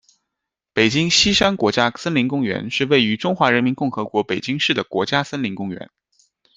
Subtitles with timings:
[0.73, 5.91] 北京西山国家森林公园是位于中华人民共和国北京市的国家森林公园。